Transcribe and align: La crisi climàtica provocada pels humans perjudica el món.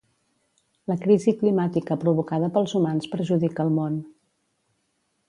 La 0.91 0.95
crisi 1.01 1.33
climàtica 1.41 1.97
provocada 2.05 2.49
pels 2.57 2.73
humans 2.79 3.09
perjudica 3.13 3.67
el 3.69 3.73
món. 3.77 4.01